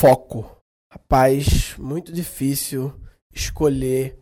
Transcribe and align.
Foco. 0.00 0.56
Rapaz, 0.90 1.76
muito 1.76 2.10
difícil 2.10 2.90
escolher 3.34 4.18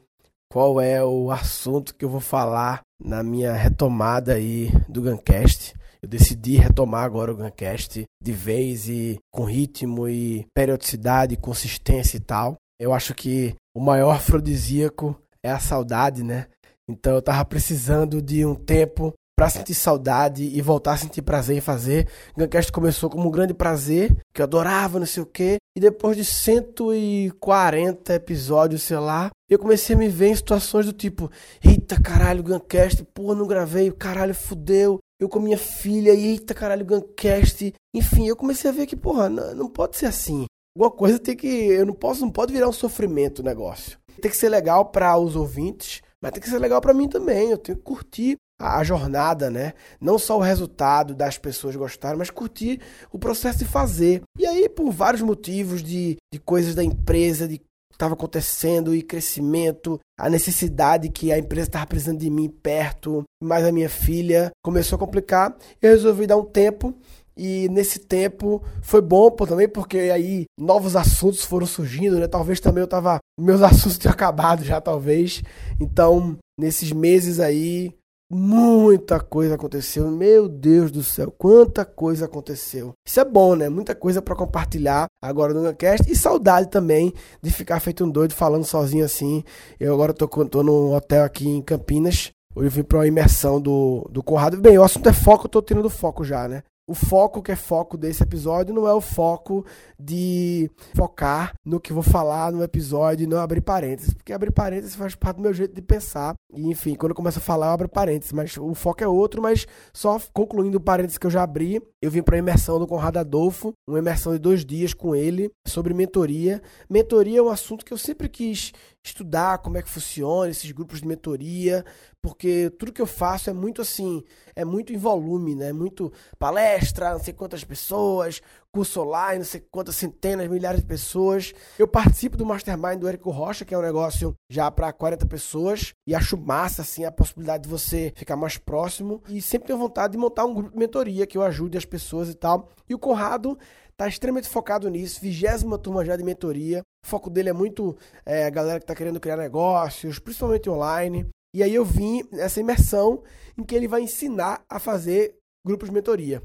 qual 0.50 0.80
é 0.80 1.04
o 1.04 1.30
assunto 1.30 1.94
que 1.94 2.04
eu 2.04 2.08
vou 2.08 2.18
falar 2.18 2.80
na 3.00 3.22
minha 3.22 3.52
retomada 3.52 4.34
aí 4.34 4.72
do 4.88 5.02
Guncast. 5.02 5.76
Eu 6.02 6.08
decidi 6.08 6.56
retomar 6.56 7.04
agora 7.04 7.32
o 7.32 7.36
Guncast 7.36 8.02
de 8.20 8.32
vez 8.32 8.88
e 8.88 9.20
com 9.32 9.44
ritmo 9.44 10.08
e 10.08 10.48
periodicidade, 10.52 11.36
consistência 11.36 12.16
e 12.16 12.20
tal. 12.20 12.56
Eu 12.76 12.92
acho 12.92 13.14
que 13.14 13.54
o 13.72 13.78
maior 13.80 14.16
afrodisíaco 14.16 15.16
é 15.44 15.52
a 15.52 15.60
saudade, 15.60 16.24
né? 16.24 16.48
Então 16.90 17.14
eu 17.14 17.22
tava 17.22 17.44
precisando 17.44 18.20
de 18.20 18.44
um 18.44 18.56
tempo 18.56 19.14
para 19.38 19.48
sentir 19.48 19.74
saudade 19.74 20.42
e 20.42 20.60
voltar 20.60 20.94
a 20.94 20.96
sentir 20.96 21.22
prazer 21.22 21.56
em 21.56 21.60
fazer. 21.60 22.08
Guncast 22.36 22.72
começou 22.72 23.08
como 23.08 23.28
um 23.28 23.30
grande 23.30 23.54
prazer, 23.54 24.12
que 24.34 24.42
eu 24.42 24.44
adorava, 24.44 24.98
não 24.98 25.06
sei 25.06 25.22
o 25.22 25.26
quê. 25.26 25.58
E 25.76 25.80
depois 25.80 26.16
de 26.16 26.24
140 26.24 28.14
episódios, 28.14 28.82
sei 28.82 28.96
lá, 28.96 29.30
eu 29.48 29.56
comecei 29.56 29.94
a 29.94 29.98
me 29.98 30.08
ver 30.08 30.30
em 30.30 30.34
situações 30.34 30.86
do 30.86 30.92
tipo: 30.92 31.30
Eita 31.64 32.02
caralho, 32.02 32.42
Guncast, 32.42 33.04
porra, 33.14 33.36
não 33.36 33.46
gravei, 33.46 33.92
caralho, 33.92 34.34
fudeu. 34.34 34.98
Eu 35.20 35.28
com 35.28 35.38
minha 35.38 35.58
filha, 35.58 36.10
eita 36.10 36.52
caralho, 36.52 36.84
Guncast. 36.84 37.72
Enfim, 37.94 38.26
eu 38.26 38.34
comecei 38.34 38.68
a 38.68 38.74
ver 38.74 38.86
que, 38.86 38.96
porra, 38.96 39.28
não, 39.28 39.54
não 39.54 39.68
pode 39.68 39.96
ser 39.96 40.06
assim. 40.06 40.46
Alguma 40.76 40.90
coisa 40.90 41.16
tem 41.16 41.36
que. 41.36 41.46
Eu 41.46 41.86
não 41.86 41.94
posso, 41.94 42.22
não 42.22 42.30
pode 42.32 42.52
virar 42.52 42.68
um 42.68 42.72
sofrimento 42.72 43.38
o 43.38 43.44
negócio. 43.44 44.00
Tem 44.20 44.32
que 44.32 44.36
ser 44.36 44.48
legal 44.48 44.86
para 44.86 45.16
os 45.16 45.36
ouvintes, 45.36 46.02
mas 46.20 46.32
tem 46.32 46.42
que 46.42 46.50
ser 46.50 46.58
legal 46.58 46.80
para 46.80 46.92
mim 46.92 47.08
também. 47.08 47.52
Eu 47.52 47.58
tenho 47.58 47.78
que 47.78 47.84
curtir 47.84 48.36
a, 48.58 48.82
jornada, 48.82 49.50
né? 49.50 49.72
Não 50.00 50.18
só 50.18 50.36
o 50.36 50.42
resultado 50.42 51.14
das 51.14 51.38
pessoas 51.38 51.76
gostarem, 51.76 52.18
mas 52.18 52.30
curtir 52.30 52.80
o 53.12 53.18
processo 53.18 53.60
de 53.60 53.64
fazer. 53.64 54.22
E 54.38 54.46
aí, 54.46 54.68
por 54.68 54.90
vários 54.90 55.22
motivos 55.22 55.82
de, 55.82 56.16
de 56.32 56.38
coisas 56.40 56.74
da 56.74 56.82
empresa, 56.82 57.46
de 57.46 57.60
estava 57.92 58.14
acontecendo 58.14 58.94
e 58.94 59.02
crescimento, 59.02 59.98
a 60.16 60.30
necessidade 60.30 61.08
que 61.08 61.32
a 61.32 61.38
empresa 61.38 61.66
estava 61.66 61.86
precisando 61.86 62.20
de 62.20 62.30
mim 62.30 62.48
perto, 62.48 63.24
mas 63.42 63.64
a 63.64 63.72
minha 63.72 63.88
filha 63.88 64.52
começou 64.64 64.94
a 64.94 65.00
complicar. 65.00 65.56
Eu 65.82 65.90
resolvi 65.90 66.24
dar 66.24 66.36
um 66.36 66.44
tempo 66.44 66.94
e 67.36 67.68
nesse 67.68 67.98
tempo 67.98 68.62
foi 68.82 69.00
bom 69.00 69.30
também 69.30 69.68
porque 69.68 69.98
aí 69.98 70.44
novos 70.58 70.94
assuntos 70.94 71.44
foram 71.44 71.66
surgindo, 71.66 72.18
né? 72.20 72.28
Talvez 72.28 72.60
também 72.60 72.82
eu 72.82 72.88
tava 72.88 73.18
meus 73.38 73.62
assuntos 73.62 73.98
tinham 73.98 74.12
acabado 74.12 74.64
já 74.64 74.80
talvez. 74.80 75.42
Então, 75.80 76.36
nesses 76.58 76.92
meses 76.92 77.40
aí 77.40 77.92
Muita 78.30 79.18
coisa 79.20 79.54
aconteceu, 79.54 80.06
meu 80.10 80.50
Deus 80.50 80.90
do 80.90 81.02
céu, 81.02 81.30
quanta 81.30 81.82
coisa 81.82 82.26
aconteceu. 82.26 82.92
Isso 83.06 83.18
é 83.18 83.24
bom, 83.24 83.56
né? 83.56 83.70
Muita 83.70 83.94
coisa 83.94 84.20
para 84.20 84.36
compartilhar 84.36 85.06
agora 85.22 85.54
no 85.54 85.74
Cast 85.74 86.12
e 86.12 86.14
saudade 86.14 86.68
também 86.68 87.14
de 87.40 87.50
ficar 87.50 87.80
feito 87.80 88.04
um 88.04 88.10
doido 88.10 88.34
falando 88.34 88.66
sozinho 88.66 89.02
assim. 89.02 89.42
Eu 89.80 89.94
agora 89.94 90.12
tô, 90.12 90.28
tô 90.28 90.62
no 90.62 90.94
hotel 90.94 91.24
aqui 91.24 91.48
em 91.48 91.62
Campinas. 91.62 92.30
Hoje 92.54 92.66
eu 92.66 92.70
vim 92.70 92.82
para 92.82 92.98
uma 92.98 93.06
imersão 93.06 93.58
do, 93.58 94.06
do 94.10 94.22
Conrado. 94.22 94.60
Bem, 94.60 94.76
o 94.76 94.84
assunto 94.84 95.08
é 95.08 95.12
foco, 95.14 95.46
eu 95.46 95.50
tô 95.50 95.62
tendo 95.62 95.88
foco 95.88 96.22
já, 96.22 96.46
né? 96.46 96.62
O 96.88 96.94
foco 96.94 97.42
que 97.42 97.52
é 97.52 97.56
foco 97.56 97.98
desse 97.98 98.22
episódio 98.22 98.74
não 98.74 98.88
é 98.88 98.94
o 98.94 99.00
foco 99.00 99.64
de 100.00 100.70
focar 100.94 101.52
no 101.62 101.78
que 101.78 101.92
vou 101.92 102.02
falar 102.02 102.50
no 102.50 102.62
episódio 102.62 103.24
e 103.24 103.26
não 103.26 103.38
abrir 103.38 103.60
parênteses, 103.60 104.14
porque 104.14 104.32
abrir 104.32 104.50
parênteses 104.50 104.96
faz 104.96 105.14
parte 105.14 105.36
do 105.36 105.42
meu 105.42 105.52
jeito 105.52 105.74
de 105.74 105.82
pensar. 105.82 106.34
E 106.50 106.66
enfim, 106.66 106.94
quando 106.94 107.10
eu 107.10 107.16
começo 107.16 107.38
a 107.38 107.42
falar, 107.42 107.66
eu 107.66 107.72
abro 107.72 107.88
parênteses, 107.90 108.32
mas 108.32 108.56
o 108.56 108.74
foco 108.74 109.04
é 109.04 109.06
outro, 109.06 109.42
mas 109.42 109.66
só 109.92 110.18
concluindo 110.32 110.78
o 110.78 110.80
parênteses 110.80 111.18
que 111.18 111.26
eu 111.26 111.30
já 111.30 111.42
abri, 111.42 111.82
eu 112.00 112.10
vim 112.10 112.22
para 112.22 112.36
a 112.36 112.38
imersão 112.38 112.78
do 112.78 112.86
Conrado 112.86 113.18
Adolfo, 113.18 113.74
uma 113.86 113.98
imersão 113.98 114.32
de 114.32 114.38
dois 114.38 114.64
dias 114.64 114.94
com 114.94 115.14
ele 115.14 115.50
sobre 115.66 115.92
mentoria. 115.92 116.62
Mentoria 116.88 117.40
é 117.40 117.42
um 117.42 117.50
assunto 117.50 117.84
que 117.84 117.92
eu 117.92 117.98
sempre 117.98 118.30
quis 118.30 118.72
estudar 119.08 119.58
como 119.58 119.76
é 119.76 119.82
que 119.82 119.90
funciona 119.90 120.50
esses 120.50 120.70
grupos 120.70 121.00
de 121.00 121.06
mentoria, 121.06 121.84
porque 122.22 122.70
tudo 122.78 122.92
que 122.92 123.00
eu 123.00 123.06
faço 123.06 123.48
é 123.48 123.52
muito 123.52 123.80
assim, 123.80 124.22
é 124.54 124.64
muito 124.64 124.92
em 124.92 124.96
volume, 124.96 125.54
né? 125.54 125.72
Muito 125.72 126.12
palestra, 126.38 127.12
não 127.12 127.20
sei 127.20 127.32
quantas 127.32 127.64
pessoas, 127.64 128.40
curso 128.72 129.00
online, 129.00 129.38
não 129.38 129.44
sei 129.44 129.60
quantas 129.70 129.96
centenas, 129.96 130.48
milhares 130.48 130.80
de 130.80 130.86
pessoas. 130.86 131.52
Eu 131.78 131.86
participo 131.86 132.36
do 132.36 132.44
Mastermind 132.44 132.98
do 132.98 133.08
Érico 133.08 133.30
Rocha, 133.30 133.64
que 133.64 133.74
é 133.74 133.78
um 133.78 133.82
negócio 133.82 134.34
já 134.50 134.70
para 134.70 134.92
40 134.92 135.26
pessoas, 135.26 135.94
e 136.06 136.14
acho 136.14 136.36
massa 136.36 136.82
assim 136.82 137.04
a 137.04 137.12
possibilidade 137.12 137.64
de 137.64 137.68
você 137.68 138.12
ficar 138.16 138.36
mais 138.36 138.58
próximo 138.58 139.22
e 139.28 139.40
sempre 139.40 139.68
tenho 139.68 139.78
vontade 139.78 140.12
de 140.12 140.18
montar 140.18 140.44
um 140.44 140.54
grupo 140.54 140.72
de 140.72 140.78
mentoria 140.78 141.26
que 141.26 141.38
eu 141.38 141.42
ajude 141.42 141.78
as 141.78 141.84
pessoas 141.84 142.28
e 142.28 142.34
tal. 142.34 142.68
E 142.88 142.94
o 142.94 142.98
Conrado 142.98 143.58
Tá 143.98 144.06
extremamente 144.06 144.48
focado 144.48 144.88
nisso, 144.88 145.20
vigésima 145.20 145.76
turma 145.76 146.04
já 146.04 146.16
de 146.16 146.22
mentoria. 146.22 146.82
O 147.04 147.08
foco 147.08 147.28
dele 147.28 147.48
é 147.48 147.52
muito 147.52 147.96
é, 148.24 148.44
a 148.44 148.50
galera 148.50 148.78
que 148.78 148.84
está 148.84 148.94
querendo 148.94 149.18
criar 149.18 149.36
negócios, 149.36 150.20
principalmente 150.20 150.70
online. 150.70 151.26
E 151.52 151.64
aí 151.64 151.74
eu 151.74 151.84
vim 151.84 152.22
nessa 152.30 152.60
imersão 152.60 153.24
em 153.58 153.64
que 153.64 153.74
ele 153.74 153.88
vai 153.88 154.00
ensinar 154.00 154.62
a 154.70 154.78
fazer 154.78 155.34
grupos 155.66 155.88
de 155.88 155.96
mentoria. 155.96 156.40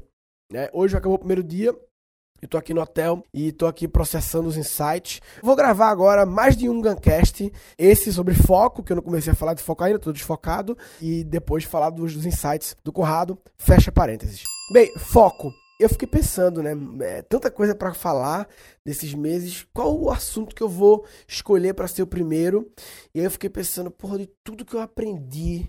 Né? 0.52 0.68
Hoje 0.72 0.96
acabou 0.96 1.14
o 1.14 1.18
primeiro 1.18 1.44
dia, 1.44 1.72
eu 2.42 2.48
tô 2.48 2.58
aqui 2.58 2.74
no 2.74 2.80
hotel 2.80 3.22
e 3.32 3.52
tô 3.52 3.68
aqui 3.68 3.86
processando 3.86 4.48
os 4.48 4.56
insights. 4.56 5.20
Vou 5.40 5.54
gravar 5.54 5.90
agora 5.90 6.26
mais 6.26 6.56
de 6.56 6.68
um 6.68 6.82
Guncast. 6.82 7.52
Esse 7.78 8.12
sobre 8.12 8.34
foco, 8.34 8.82
que 8.82 8.90
eu 8.90 8.96
não 8.96 9.02
comecei 9.02 9.32
a 9.32 9.36
falar 9.36 9.54
de 9.54 9.62
foco 9.62 9.84
ainda, 9.84 10.00
tô 10.00 10.10
desfocado. 10.10 10.76
E 11.00 11.22
depois 11.22 11.62
falar 11.62 11.90
dos, 11.90 12.14
dos 12.14 12.26
insights 12.26 12.76
do 12.82 12.92
Conrado. 12.92 13.38
Fecha 13.56 13.92
parênteses. 13.92 14.42
Bem, 14.72 14.92
foco 14.98 15.52
eu 15.78 15.88
fiquei 15.88 16.06
pensando, 16.06 16.62
né? 16.62 16.72
É, 17.00 17.22
tanta 17.22 17.50
coisa 17.50 17.74
para 17.74 17.92
falar 17.92 18.48
desses 18.84 19.12
meses. 19.14 19.66
Qual 19.72 19.98
o 20.00 20.10
assunto 20.10 20.54
que 20.54 20.62
eu 20.62 20.68
vou 20.68 21.06
escolher 21.26 21.74
para 21.74 21.88
ser 21.88 22.02
o 22.02 22.06
primeiro? 22.06 22.70
E 23.14 23.20
aí 23.20 23.26
eu 23.26 23.30
fiquei 23.30 23.50
pensando, 23.50 23.90
porra, 23.90 24.18
de 24.18 24.26
tudo 24.44 24.64
que 24.64 24.74
eu 24.74 24.80
aprendi 24.80 25.68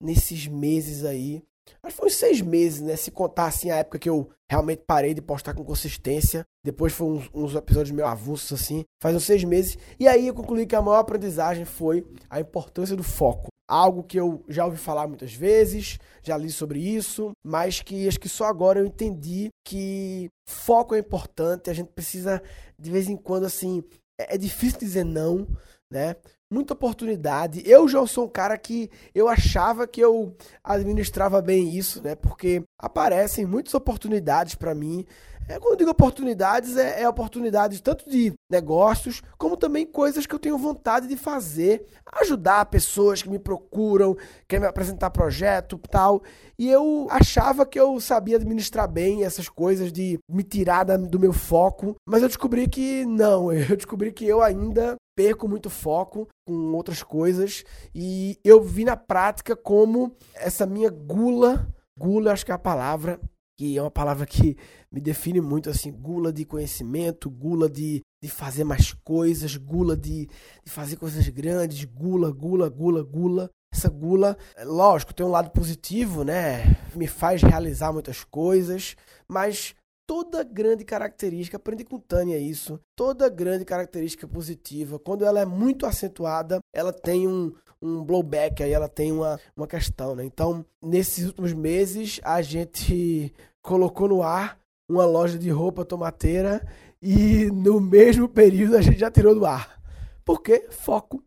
nesses 0.00 0.46
meses 0.46 1.04
aí. 1.04 1.42
Acho 1.82 1.94
que 1.94 2.00
foi 2.00 2.08
uns 2.08 2.16
seis 2.16 2.40
meses, 2.40 2.80
né? 2.80 2.96
Se 2.96 3.10
contar 3.10 3.46
assim 3.46 3.70
a 3.70 3.76
época 3.76 3.98
que 3.98 4.08
eu 4.08 4.28
realmente 4.50 4.82
parei 4.86 5.14
de 5.14 5.20
postar 5.20 5.54
com 5.54 5.64
consistência. 5.64 6.44
Depois 6.64 6.92
foi 6.92 7.06
uns, 7.06 7.30
uns 7.32 7.54
episódios 7.54 7.94
meio 7.94 8.06
avulsos, 8.06 8.60
assim. 8.60 8.84
Faz 9.02 9.14
uns 9.14 9.24
seis 9.24 9.44
meses. 9.44 9.76
E 9.98 10.06
aí 10.06 10.26
eu 10.28 10.34
concluí 10.34 10.66
que 10.66 10.76
a 10.76 10.82
maior 10.82 10.98
aprendizagem 10.98 11.64
foi 11.64 12.06
a 12.30 12.40
importância 12.40 12.96
do 12.96 13.02
foco 13.02 13.48
algo 13.68 14.04
que 14.04 14.18
eu 14.18 14.44
já 14.48 14.64
ouvi 14.64 14.76
falar 14.76 15.08
muitas 15.08 15.34
vezes, 15.34 15.98
já 16.22 16.36
li 16.36 16.50
sobre 16.50 16.78
isso, 16.78 17.32
mas 17.44 17.82
que 17.82 18.06
acho 18.06 18.20
que 18.20 18.28
só 18.28 18.44
agora 18.44 18.78
eu 18.78 18.86
entendi 18.86 19.50
que 19.64 20.30
foco 20.48 20.94
é 20.94 20.98
importante, 20.98 21.68
a 21.68 21.72
gente 21.72 21.88
precisa 21.88 22.42
de 22.78 22.90
vez 22.90 23.08
em 23.08 23.16
quando 23.16 23.44
assim, 23.44 23.82
é, 24.20 24.34
é 24.34 24.38
difícil 24.38 24.78
dizer 24.78 25.04
não, 25.04 25.46
né? 25.90 26.16
Muita 26.52 26.74
oportunidade. 26.74 27.62
Eu 27.64 27.88
já 27.88 28.06
sou 28.06 28.26
um 28.26 28.28
cara 28.28 28.56
que 28.56 28.88
eu 29.14 29.28
achava 29.28 29.86
que 29.86 30.00
eu 30.00 30.36
administrava 30.62 31.42
bem 31.42 31.76
isso, 31.76 32.02
né? 32.02 32.14
Porque 32.14 32.62
aparecem 32.78 33.44
muitas 33.44 33.74
oportunidades 33.74 34.54
para 34.54 34.74
mim 34.74 35.04
é, 35.48 35.60
quando 35.60 35.74
eu 35.74 35.76
digo 35.76 35.90
oportunidades, 35.90 36.76
é, 36.76 37.02
é 37.02 37.08
oportunidades 37.08 37.80
tanto 37.80 38.10
de 38.10 38.32
negócios, 38.50 39.22
como 39.38 39.56
também 39.56 39.86
coisas 39.86 40.26
que 40.26 40.34
eu 40.34 40.40
tenho 40.40 40.58
vontade 40.58 41.06
de 41.06 41.16
fazer, 41.16 41.86
ajudar 42.20 42.66
pessoas 42.66 43.22
que 43.22 43.28
me 43.28 43.38
procuram, 43.38 44.16
querem 44.48 44.62
me 44.62 44.68
apresentar 44.68 45.10
projeto 45.10 45.80
tal. 45.88 46.20
E 46.58 46.68
eu 46.68 47.06
achava 47.10 47.64
que 47.64 47.78
eu 47.78 48.00
sabia 48.00 48.36
administrar 48.36 48.88
bem 48.88 49.24
essas 49.24 49.48
coisas 49.48 49.92
de 49.92 50.18
me 50.28 50.42
tirar 50.42 50.82
da, 50.82 50.96
do 50.96 51.20
meu 51.20 51.32
foco, 51.32 51.94
mas 52.04 52.22
eu 52.22 52.28
descobri 52.28 52.66
que 52.66 53.04
não, 53.04 53.52
eu 53.54 53.76
descobri 53.76 54.12
que 54.12 54.26
eu 54.26 54.42
ainda 54.42 54.96
perco 55.16 55.48
muito 55.48 55.70
foco 55.70 56.28
com 56.46 56.74
outras 56.74 57.02
coisas 57.02 57.64
e 57.94 58.38
eu 58.44 58.62
vi 58.62 58.84
na 58.84 58.96
prática 58.96 59.56
como 59.56 60.14
essa 60.34 60.66
minha 60.66 60.90
gula, 60.90 61.66
gula 61.98 62.32
acho 62.32 62.44
que 62.44 62.52
é 62.52 62.54
a 62.54 62.58
palavra, 62.58 63.18
que 63.58 63.78
é 63.78 63.82
uma 63.82 63.90
palavra 63.90 64.26
que 64.26 64.56
me 64.92 65.00
define 65.00 65.40
muito 65.40 65.70
assim, 65.70 65.90
gula 65.90 66.30
de 66.30 66.44
conhecimento, 66.44 67.30
gula 67.30 67.68
de, 67.68 68.02
de 68.22 68.28
fazer 68.28 68.64
mais 68.64 68.92
coisas, 68.92 69.56
gula 69.56 69.96
de, 69.96 70.28
de 70.62 70.70
fazer 70.70 70.96
coisas 70.96 71.26
grandes, 71.28 71.84
gula, 71.84 72.30
gula, 72.30 72.68
gula, 72.68 73.02
gula. 73.02 73.50
Essa 73.72 73.88
gula, 73.90 74.38
lógico, 74.64 75.12
tem 75.12 75.26
um 75.26 75.30
lado 75.30 75.50
positivo, 75.50 76.24
né? 76.24 76.62
Me 76.94 77.06
faz 77.06 77.42
realizar 77.42 77.92
muitas 77.92 78.24
coisas, 78.24 78.96
mas 79.28 79.74
toda 80.06 80.44
grande 80.44 80.84
característica, 80.84 81.56
aprendi 81.56 81.84
com 81.84 81.98
Tânia 81.98 82.38
isso, 82.38 82.80
toda 82.94 83.28
grande 83.28 83.64
característica 83.64 84.26
positiva, 84.26 84.98
quando 84.98 85.24
ela 85.24 85.40
é 85.40 85.44
muito 85.44 85.84
acentuada, 85.84 86.60
ela 86.72 86.92
tem 86.92 87.26
um, 87.26 87.52
um 87.82 88.04
blowback, 88.04 88.62
aí 88.62 88.72
ela 88.72 88.88
tem 88.88 89.12
uma, 89.12 89.40
uma 89.56 89.66
questão, 89.66 90.14
né? 90.14 90.24
Então, 90.24 90.64
nesses 90.82 91.26
últimos 91.26 91.52
meses, 91.52 92.20
a 92.22 92.40
gente 92.40 93.34
colocou 93.62 94.08
no 94.08 94.22
ar 94.22 94.58
uma 94.88 95.04
loja 95.04 95.38
de 95.38 95.50
roupa 95.50 95.84
tomateira 95.84 96.66
e 97.02 97.46
no 97.50 97.80
mesmo 97.80 98.28
período 98.28 98.76
a 98.76 98.80
gente 98.80 99.00
já 99.00 99.10
tirou 99.10 99.34
do 99.34 99.44
ar. 99.44 99.80
Por 100.24 100.40
quê? 100.40 100.66
Foco. 100.70 101.22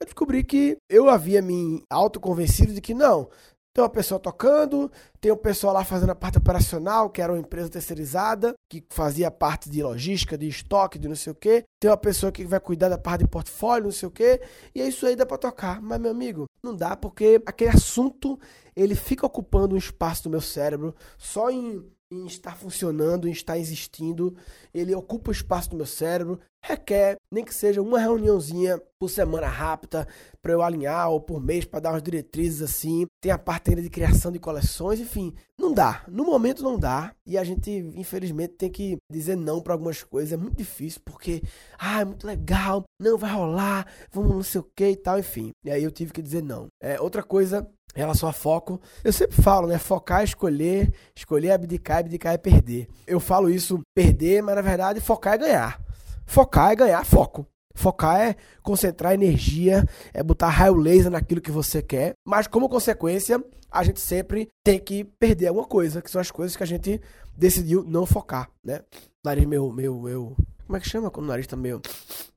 Eu 0.00 0.06
descobri 0.06 0.42
que 0.42 0.76
eu 0.90 1.08
havia 1.08 1.40
me 1.40 1.84
autoconvencido 1.88 2.72
de 2.72 2.80
que 2.80 2.92
não, 2.92 3.28
tem 3.74 3.82
uma 3.82 3.88
pessoa 3.88 4.20
tocando, 4.20 4.90
tem 5.20 5.32
um 5.32 5.36
pessoal 5.36 5.72
lá 5.72 5.84
fazendo 5.84 6.10
a 6.10 6.14
parte 6.14 6.36
operacional, 6.36 7.08
que 7.08 7.22
era 7.22 7.32
uma 7.32 7.38
empresa 7.38 7.70
terceirizada, 7.70 8.54
que 8.68 8.84
fazia 8.90 9.30
parte 9.30 9.70
de 9.70 9.82
logística, 9.82 10.36
de 10.36 10.46
estoque, 10.46 10.98
de 10.98 11.08
não 11.08 11.16
sei 11.16 11.32
o 11.32 11.36
quê. 11.36 11.64
Tem 11.80 11.90
uma 11.90 11.96
pessoa 11.96 12.30
que 12.30 12.44
vai 12.44 12.60
cuidar 12.60 12.90
da 12.90 12.98
parte 12.98 13.22
de 13.22 13.28
portfólio, 13.28 13.84
não 13.84 13.92
sei 13.92 14.08
o 14.08 14.12
quê. 14.12 14.42
E 14.74 14.82
é 14.82 14.86
isso 14.86 15.06
aí 15.06 15.16
dá 15.16 15.24
para 15.24 15.38
tocar. 15.38 15.80
Mas, 15.80 15.98
meu 15.98 16.10
amigo, 16.10 16.44
não 16.62 16.76
dá 16.76 16.94
porque 16.94 17.42
aquele 17.46 17.70
assunto, 17.70 18.38
ele 18.76 18.94
fica 18.94 19.24
ocupando 19.24 19.74
um 19.74 19.78
espaço 19.78 20.24
do 20.24 20.30
meu 20.30 20.40
cérebro 20.40 20.94
só 21.16 21.50
em 21.50 21.82
em 22.12 22.26
estar 22.26 22.56
funcionando, 22.56 23.26
em 23.26 23.32
estar 23.32 23.58
existindo. 23.58 24.36
Ele 24.72 24.94
ocupa 24.94 25.30
o 25.30 25.32
espaço 25.32 25.70
do 25.70 25.76
meu 25.76 25.86
cérebro, 25.86 26.38
requer 26.62 27.16
nem 27.30 27.44
que 27.44 27.54
seja 27.54 27.80
uma 27.80 27.98
reuniãozinha 27.98 28.80
por 28.98 29.08
semana 29.08 29.48
rápida 29.48 30.06
para 30.40 30.52
eu 30.52 30.62
alinhar 30.62 31.10
ou 31.10 31.20
por 31.20 31.40
mês 31.40 31.64
para 31.64 31.80
dar 31.80 31.90
umas 31.90 32.02
diretrizes 32.02 32.62
assim. 32.62 33.06
Tem 33.20 33.32
a 33.32 33.38
parte 33.38 33.70
ainda 33.70 33.82
de 33.82 33.90
criação 33.90 34.30
de 34.30 34.38
coleções, 34.38 35.00
enfim, 35.00 35.34
não 35.58 35.72
dá. 35.72 36.04
No 36.06 36.24
momento 36.24 36.62
não 36.62 36.78
dá 36.78 37.14
e 37.26 37.38
a 37.38 37.44
gente 37.44 37.70
infelizmente 37.70 38.54
tem 38.54 38.70
que 38.70 38.96
dizer 39.10 39.36
não 39.36 39.60
para 39.60 39.72
algumas 39.72 40.02
coisas. 40.04 40.32
É 40.32 40.36
muito 40.36 40.56
difícil 40.56 41.00
porque 41.04 41.42
ah, 41.78 42.02
é 42.02 42.04
muito 42.04 42.26
legal, 42.26 42.84
não 43.00 43.16
vai 43.16 43.32
rolar, 43.32 43.86
vamos 44.12 44.30
não 44.30 44.42
sei 44.42 44.60
o 44.60 44.68
que 44.76 44.90
e 44.90 44.96
tal, 44.96 45.18
enfim. 45.18 45.50
E 45.64 45.70
aí 45.70 45.82
eu 45.82 45.90
tive 45.90 46.12
que 46.12 46.22
dizer 46.22 46.42
não. 46.42 46.68
É 46.80 47.00
outra 47.00 47.22
coisa 47.22 47.68
em 47.94 48.00
relação 48.00 48.28
a 48.28 48.32
foco, 48.32 48.80
eu 49.04 49.12
sempre 49.12 49.40
falo, 49.40 49.66
né? 49.66 49.78
Focar 49.78 50.22
é 50.22 50.24
escolher, 50.24 50.92
escolher 51.14 51.48
é 51.48 51.52
abdicar, 51.52 51.98
abdicar 51.98 52.32
é 52.32 52.38
perder. 52.38 52.88
Eu 53.06 53.20
falo 53.20 53.50
isso 53.50 53.80
perder, 53.94 54.42
mas 54.42 54.54
na 54.54 54.62
verdade 54.62 55.00
focar 55.00 55.34
é 55.34 55.38
ganhar. 55.38 55.80
Focar 56.26 56.72
é 56.72 56.76
ganhar 56.76 57.04
foco. 57.04 57.46
Focar 57.74 58.20
é 58.20 58.36
concentrar 58.62 59.14
energia, 59.14 59.84
é 60.12 60.22
botar 60.22 60.48
raio 60.48 60.74
laser 60.74 61.10
naquilo 61.10 61.40
que 61.40 61.50
você 61.50 61.80
quer, 61.80 62.12
mas 62.26 62.46
como 62.46 62.68
consequência, 62.68 63.42
a 63.70 63.82
gente 63.82 64.00
sempre 64.00 64.48
tem 64.62 64.78
que 64.78 65.04
perder 65.04 65.46
alguma 65.46 65.66
coisa, 65.66 66.02
que 66.02 66.10
são 66.10 66.20
as 66.20 66.30
coisas 66.30 66.54
que 66.54 66.62
a 66.62 66.66
gente 66.66 67.00
decidiu 67.36 67.82
não 67.82 68.04
focar, 68.04 68.50
né? 68.62 68.82
Nariz 69.24 69.46
meu, 69.46 69.72
meu, 69.72 69.98
meu. 70.00 70.36
Como 70.66 70.76
é 70.76 70.80
que 70.80 70.88
chama 70.88 71.10
quando 71.10 71.26
o 71.26 71.28
nariz 71.28 71.46
tá 71.46 71.56
meio. 71.56 71.80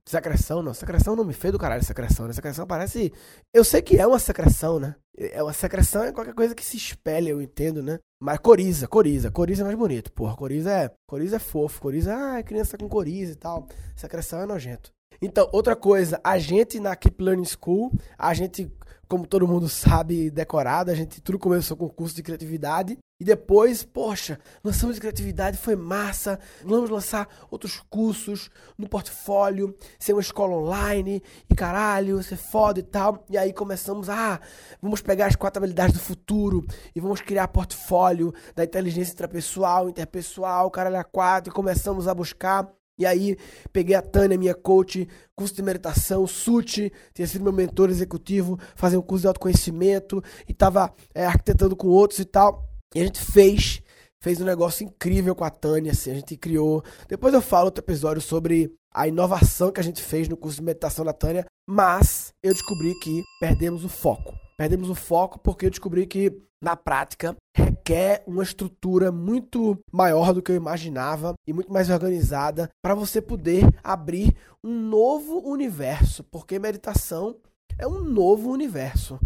Secreção, 0.07 0.62
não. 0.62 0.74
Secreção 0.74 1.16
não 1.16 1.24
me 1.24 1.33
fez 1.33 1.51
do 1.51 1.60
caralho 1.60 1.83
secreção, 1.83 2.27
né? 2.27 2.33
Secreção 2.33 2.68
parece. 2.68 3.12
Eu 3.54 3.63
sei 3.63 3.81
que 3.81 3.98
é 3.98 4.06
uma 4.06 4.19
secreção, 4.19 4.80
né? 4.80 4.95
É 5.18 5.42
uma 5.42 5.54
secreção 5.54 6.04
é 6.04 6.12
qualquer 6.12 6.33
coisa 6.33 6.54
que 6.54 6.63
se 6.63 6.77
espelha, 6.77 7.30
eu 7.30 7.42
entendo, 7.42 7.81
né? 7.81 8.00
Mas 8.22 8.38
coriza, 8.39 8.88
coriza. 8.88 9.31
Coriza 9.31 9.63
é 9.63 9.66
mais 9.66 9.77
bonito, 9.77 10.12
porra. 10.12 10.36
Coriza 10.36 10.72
é. 10.72 10.92
Coriza 11.07 11.38
é 11.38 11.39
fofo. 11.39 11.81
Coriza, 11.81 12.16
ah, 12.16 12.39
é 12.39 12.44
criança 12.44 12.77
com 12.77 12.88
coriza 12.88 13.33
e 13.33 13.36
tal. 13.36 13.68
Secreção 13.95 14.42
é 14.42 14.45
nojento. 14.45 14.92
Então, 15.22 15.50
outra 15.51 15.75
coisa, 15.75 16.19
a 16.24 16.38
gente 16.38 16.80
na 16.80 16.95
Keep 16.95 17.24
Learning 17.24 17.45
School, 17.45 17.92
a 18.18 18.33
gente 18.33 18.72
como 19.07 19.27
todo 19.27 19.47
mundo 19.47 19.69
sabe, 19.69 20.29
decorada. 20.29 20.91
A 20.91 20.95
gente 20.95 21.21
tudo 21.21 21.39
começou 21.39 21.77
com 21.77 21.85
o 21.85 21.89
curso 21.89 22.15
de 22.15 22.23
criatividade. 22.23 22.97
E 23.17 23.23
depois, 23.23 23.81
poxa, 23.81 24.37
lançamos 24.61 24.95
de 24.95 25.01
criatividade, 25.01 25.57
foi 25.57 25.75
massa. 25.75 26.37
Vamos 26.63 26.89
lançar 26.89 27.29
outros 27.49 27.81
cursos 27.89 28.49
no 28.77 28.89
portfólio, 28.89 29.73
ser 29.97 30.11
uma 30.11 30.21
escola 30.21 30.55
online, 30.55 31.23
e 31.49 31.55
caralho, 31.55 32.21
ser 32.21 32.35
foda 32.35 32.79
e 32.79 32.83
tal. 32.83 33.23
E 33.29 33.37
aí 33.37 33.53
começamos, 33.53 34.09
ah, 34.09 34.39
vamos 34.81 35.01
pegar 35.01 35.27
as 35.27 35.35
quatro 35.35 35.59
habilidades 35.59 35.93
do 35.93 36.01
futuro 36.01 36.65
e 36.93 36.99
vamos 36.99 37.21
criar 37.21 37.47
portfólio 37.47 38.33
da 38.53 38.65
inteligência 38.65 39.13
intrapessoal, 39.13 39.87
interpessoal, 39.87 40.69
caralho 40.69 40.97
a 40.97 41.03
quatro. 41.03 41.51
E 41.51 41.55
começamos 41.55 42.09
a 42.09 42.13
buscar 42.13 42.69
e 42.97 43.06
aí, 43.06 43.38
peguei 43.74 43.95
a 43.95 44.01
Tânia, 44.01 44.38
minha 44.38 44.56
coach, 44.56 45.07
curso 45.36 45.53
de 45.53 45.62
meditação, 45.62 46.25
SUT, 46.25 46.92
tinha 47.13 47.27
sido 47.27 47.44
meu 47.44 47.51
mentor 47.51 47.89
executivo, 47.89 48.57
fazer 48.75 48.95
um 48.95 49.01
curso 49.01 49.24
de 49.24 49.27
autoconhecimento, 49.27 50.24
e 50.47 50.53
estava 50.53 50.94
é, 51.13 51.25
arquitetando 51.25 51.75
com 51.75 51.88
outros 51.88 52.19
e 52.19 52.25
tal. 52.25 52.69
E 52.94 53.01
a 53.01 53.03
gente 53.03 53.19
fez, 53.19 53.81
fez 54.21 54.39
um 54.39 54.45
negócio 54.45 54.86
incrível 54.86 55.36
com 55.36 55.44
a 55.44 55.50
Tânia, 55.50 55.92
assim, 55.92 56.12
a 56.12 56.15
gente 56.15 56.38
criou. 56.38 56.81
Depois 57.09 57.33
eu 57.33 57.42
falo 57.42 57.65
outro 57.65 57.83
episódio 57.83 58.21
sobre 58.21 58.74
a 58.94 59.09
inovação 59.09 59.74
que 59.74 59.81
a 59.81 59.83
gente 59.83 60.01
fez 60.01 60.30
no 60.30 60.38
curso 60.38 60.57
de 60.57 60.63
meditação 60.63 61.03
da 61.03 61.12
Tânia, 61.12 61.45
mas 61.68 62.33
eu 62.41 62.53
descobri 62.53 62.98
que 63.00 63.21
perdemos 63.41 63.83
o 63.83 63.89
foco. 63.89 64.44
Perdemos 64.57 64.89
o 64.89 64.95
foco 64.95 65.37
porque 65.39 65.65
eu 65.65 65.69
descobri 65.69 66.07
que, 66.07 66.41
na 66.61 66.75
prática, 66.75 67.35
requer 67.55 68.23
uma 68.25 68.41
estrutura 68.41 69.11
muito 69.11 69.77
maior 69.91 70.33
do 70.33 70.41
que 70.41 70.51
eu 70.51 70.55
imaginava 70.55 71.33
e 71.45 71.51
muito 71.51 71.71
mais 71.71 71.89
organizada 71.89 72.69
para 72.81 72.95
você 72.95 73.21
poder 73.21 73.63
abrir 73.83 74.35
um 74.63 74.73
novo 74.73 75.39
universo, 75.47 76.23
porque 76.23 76.57
meditação 76.57 77.35
é 77.77 77.85
um 77.85 78.01
novo 78.01 78.49
universo. 78.49 79.19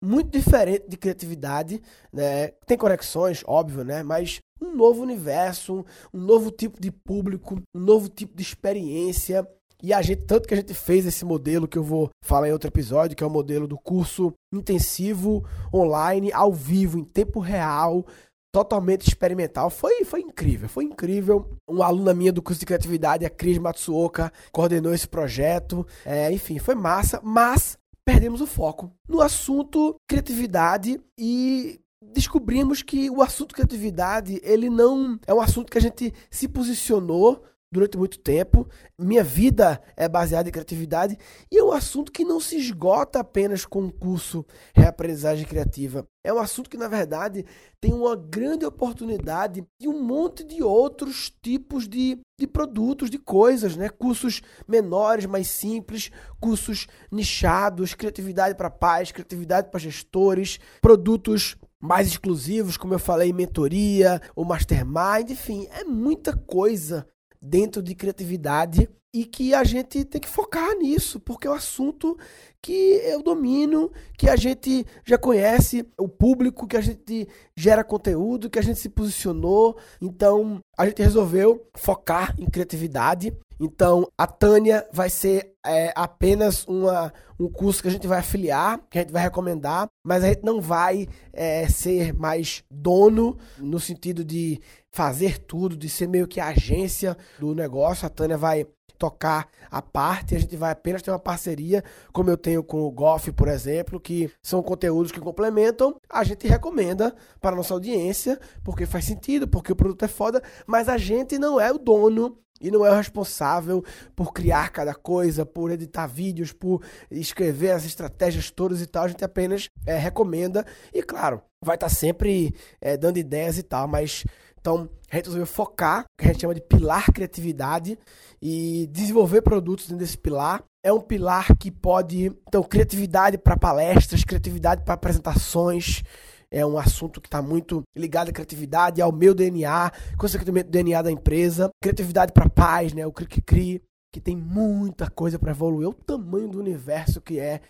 Muito 0.00 0.30
diferente 0.30 0.88
de 0.88 0.96
criatividade, 0.96 1.82
né? 2.12 2.48
Tem 2.66 2.76
conexões, 2.76 3.42
óbvio, 3.46 3.82
né? 3.82 4.02
Mas 4.02 4.40
um 4.60 4.74
novo 4.74 5.02
universo, 5.02 5.84
um 6.12 6.20
novo 6.20 6.50
tipo 6.50 6.80
de 6.80 6.92
público, 6.92 7.60
um 7.74 7.80
novo 7.80 8.08
tipo 8.08 8.36
de 8.36 8.42
experiência 8.42 9.46
e 9.82 9.92
a 9.92 10.00
gente, 10.02 10.22
tanto 10.22 10.48
que 10.48 10.54
a 10.54 10.56
gente 10.56 10.72
fez 10.74 11.06
esse 11.06 11.24
modelo 11.24 11.68
que 11.68 11.76
eu 11.76 11.82
vou 11.82 12.10
falar 12.22 12.48
em 12.48 12.52
outro 12.52 12.68
episódio, 12.68 13.16
que 13.16 13.22
é 13.22 13.26
o 13.26 13.30
modelo 13.30 13.66
do 13.66 13.78
curso 13.78 14.32
intensivo 14.52 15.44
online, 15.72 16.32
ao 16.32 16.52
vivo, 16.52 16.98
em 16.98 17.04
tempo 17.04 17.40
real, 17.40 18.06
totalmente 18.50 19.06
experimental. 19.06 19.68
Foi, 19.68 20.04
foi 20.04 20.20
incrível, 20.20 20.68
foi 20.68 20.84
incrível. 20.84 21.50
Uma 21.68 21.86
aluna 21.86 22.14
minha 22.14 22.32
do 22.32 22.40
curso 22.40 22.60
de 22.60 22.66
criatividade, 22.66 23.26
a 23.26 23.30
Cris 23.30 23.58
Matsuoka, 23.58 24.32
coordenou 24.50 24.94
esse 24.94 25.06
projeto. 25.06 25.86
É, 26.04 26.32
enfim, 26.32 26.58
foi 26.58 26.74
massa, 26.74 27.20
mas 27.22 27.76
perdemos 28.02 28.40
o 28.40 28.46
foco 28.46 28.90
no 29.06 29.20
assunto 29.20 29.96
criatividade 30.08 30.98
e 31.18 31.80
descobrimos 32.00 32.82
que 32.82 33.10
o 33.10 33.20
assunto 33.20 33.54
criatividade, 33.54 34.40
ele 34.42 34.70
não 34.70 35.18
é 35.26 35.34
um 35.34 35.40
assunto 35.40 35.70
que 35.70 35.76
a 35.76 35.82
gente 35.82 36.14
se 36.30 36.48
posicionou 36.48 37.44
durante 37.76 37.98
muito 37.98 38.18
tempo. 38.18 38.66
Minha 38.98 39.22
vida 39.22 39.80
é 39.94 40.08
baseada 40.08 40.48
em 40.48 40.52
criatividade 40.52 41.18
e 41.52 41.58
é 41.58 41.62
um 41.62 41.72
assunto 41.72 42.10
que 42.10 42.24
não 42.24 42.40
se 42.40 42.56
esgota 42.56 43.20
apenas 43.20 43.66
com 43.66 43.84
o 43.84 43.92
curso 43.92 44.46
Reaprendizagem 44.74 45.46
Criativa. 45.46 46.08
É 46.24 46.32
um 46.32 46.38
assunto 46.38 46.70
que, 46.70 46.76
na 46.78 46.88
verdade, 46.88 47.44
tem 47.80 47.92
uma 47.92 48.16
grande 48.16 48.64
oportunidade 48.64 49.62
e 49.78 49.86
um 49.86 50.02
monte 50.02 50.42
de 50.42 50.62
outros 50.62 51.30
tipos 51.42 51.86
de, 51.86 52.18
de 52.40 52.46
produtos, 52.46 53.10
de 53.10 53.18
coisas, 53.18 53.76
né? 53.76 53.90
Cursos 53.90 54.40
menores, 54.66 55.26
mais 55.26 55.48
simples, 55.48 56.10
cursos 56.40 56.86
nichados, 57.12 57.94
criatividade 57.94 58.56
para 58.56 58.70
pais, 58.70 59.12
criatividade 59.12 59.70
para 59.70 59.78
gestores, 59.78 60.58
produtos 60.80 61.56
mais 61.78 62.08
exclusivos, 62.08 62.76
como 62.76 62.94
eu 62.94 62.98
falei, 62.98 63.32
mentoria, 63.32 64.20
o 64.34 64.44
mastermind, 64.44 65.30
enfim, 65.30 65.68
é 65.70 65.84
muita 65.84 66.36
coisa 66.36 67.06
dentro 67.40 67.82
de 67.82 67.94
criatividade 67.94 68.88
e 69.16 69.24
que 69.24 69.54
a 69.54 69.64
gente 69.64 70.04
tem 70.04 70.20
que 70.20 70.28
focar 70.28 70.76
nisso, 70.76 71.18
porque 71.18 71.46
é 71.46 71.50
um 71.50 71.54
assunto 71.54 72.18
que 72.60 73.00
eu 73.04 73.22
domino, 73.22 73.90
que 74.18 74.28
a 74.28 74.36
gente 74.36 74.84
já 75.06 75.16
conhece, 75.16 75.86
o 75.98 76.06
público, 76.06 76.66
que 76.66 76.76
a 76.76 76.80
gente 76.82 77.26
gera 77.56 77.82
conteúdo, 77.82 78.50
que 78.50 78.58
a 78.58 78.62
gente 78.62 78.78
se 78.78 78.90
posicionou. 78.90 79.78
Então, 80.02 80.60
a 80.76 80.84
gente 80.84 81.02
resolveu 81.02 81.66
focar 81.74 82.34
em 82.38 82.44
criatividade. 82.44 83.32
Então, 83.58 84.06
a 84.18 84.26
Tânia 84.26 84.86
vai 84.92 85.08
ser 85.08 85.54
é, 85.64 85.92
apenas 85.96 86.66
uma, 86.66 87.10
um 87.40 87.48
curso 87.48 87.80
que 87.80 87.88
a 87.88 87.92
gente 87.92 88.06
vai 88.06 88.18
afiliar, 88.18 88.80
que 88.90 88.98
a 88.98 89.00
gente 89.00 89.12
vai 89.12 89.22
recomendar, 89.22 89.86
mas 90.04 90.22
a 90.22 90.28
gente 90.28 90.44
não 90.44 90.60
vai 90.60 91.08
é, 91.32 91.66
ser 91.68 92.12
mais 92.12 92.62
dono 92.70 93.38
no 93.58 93.80
sentido 93.80 94.22
de 94.22 94.60
fazer 94.96 95.38
tudo, 95.38 95.76
de 95.76 95.90
ser 95.90 96.08
meio 96.08 96.26
que 96.26 96.40
a 96.40 96.46
agência 96.48 97.14
do 97.38 97.54
negócio. 97.54 98.06
A 98.06 98.08
Tânia 98.08 98.38
vai 98.38 98.66
tocar 98.98 99.46
a 99.70 99.82
parte, 99.82 100.34
a 100.34 100.38
gente 100.38 100.56
vai 100.56 100.72
apenas 100.72 101.02
ter 101.02 101.10
uma 101.10 101.18
parceria, 101.18 101.84
como 102.14 102.30
eu 102.30 102.36
tenho 102.38 102.64
com 102.64 102.80
o 102.80 102.90
Goff, 102.90 103.30
por 103.32 103.46
exemplo, 103.46 104.00
que 104.00 104.32
são 104.42 104.62
conteúdos 104.62 105.12
que 105.12 105.20
complementam, 105.20 106.00
a 106.08 106.24
gente 106.24 106.48
recomenda 106.48 107.14
para 107.42 107.52
a 107.52 107.56
nossa 107.56 107.74
audiência, 107.74 108.40
porque 108.64 108.86
faz 108.86 109.04
sentido, 109.04 109.46
porque 109.46 109.70
o 109.70 109.76
produto 109.76 110.02
é 110.02 110.08
foda, 110.08 110.42
mas 110.66 110.88
a 110.88 110.96
gente 110.96 111.38
não 111.38 111.60
é 111.60 111.70
o 111.70 111.76
dono 111.76 112.38
e 112.58 112.70
não 112.70 112.86
é 112.86 112.90
o 112.90 112.96
responsável 112.96 113.84
por 114.14 114.32
criar 114.32 114.70
cada 114.70 114.94
coisa, 114.94 115.44
por 115.44 115.70
editar 115.70 116.06
vídeos, 116.06 116.54
por 116.54 116.82
escrever 117.10 117.72
as 117.72 117.84
estratégias 117.84 118.50
todas 118.50 118.80
e 118.80 118.86
tal. 118.86 119.04
A 119.04 119.08
gente 119.08 119.22
apenas 119.22 119.68
é, 119.84 119.98
recomenda 119.98 120.64
e, 120.90 121.02
claro, 121.02 121.42
vai 121.62 121.76
estar 121.76 121.88
tá 121.88 121.94
sempre 121.94 122.54
é, 122.80 122.96
dando 122.96 123.18
ideias 123.18 123.58
e 123.58 123.62
tal, 123.62 123.86
mas 123.86 124.24
então, 124.66 124.88
a 125.08 125.14
gente 125.14 125.26
resolveu 125.26 125.46
focar, 125.46 126.04
que 126.18 126.24
a 126.24 126.32
gente 126.32 126.40
chama 126.40 126.52
de 126.52 126.60
pilar 126.60 127.12
criatividade, 127.12 127.96
e 128.42 128.88
desenvolver 128.90 129.40
produtos 129.40 129.86
dentro 129.86 130.04
desse 130.04 130.18
pilar. 130.18 130.60
É 130.84 130.92
um 130.92 131.00
pilar 131.00 131.56
que 131.56 131.70
pode. 131.70 132.32
Então, 132.48 132.64
criatividade 132.64 133.38
para 133.38 133.56
palestras, 133.56 134.24
criatividade 134.24 134.82
para 134.82 134.94
apresentações. 134.94 136.02
É 136.50 136.66
um 136.66 136.76
assunto 136.76 137.20
que 137.20 137.28
está 137.28 137.40
muito 137.40 137.82
ligado 137.96 138.30
à 138.30 138.32
criatividade, 138.32 139.00
ao 139.00 139.12
meu 139.12 139.34
DNA, 139.34 139.92
consequentemente, 140.18 140.68
DNA 140.68 141.00
da 141.00 141.12
empresa. 141.12 141.70
Criatividade 141.80 142.32
para 142.32 142.48
paz, 142.48 142.92
né? 142.92 143.06
O 143.06 143.12
Cri 143.12 143.80
que 144.12 144.20
tem 144.20 144.36
muita 144.36 145.08
coisa 145.08 145.38
para 145.38 145.52
evoluir. 145.52 145.88
O 145.88 145.94
tamanho 145.94 146.48
do 146.48 146.58
universo 146.58 147.20
que 147.20 147.38
é 147.38 147.60